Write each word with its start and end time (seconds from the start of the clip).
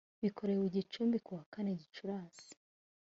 bikorewe 0.23 0.63
i 0.67 0.73
gicumbi 0.75 1.17
kuwa 1.25 1.43
kane 1.53 1.71
gicurasi. 1.79 2.49